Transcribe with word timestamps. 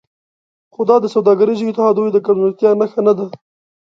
خو 0.73 0.81
دا 0.89 0.95
د 1.01 1.05
سوداګریزو 1.15 1.67
اتحادیو 1.69 2.13
د 2.15 2.19
کمزورتیا 2.25 2.69
نښه 2.79 3.01
نه 3.07 3.13
ده 3.17 3.25